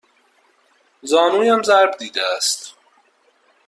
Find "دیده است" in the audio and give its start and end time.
1.97-2.73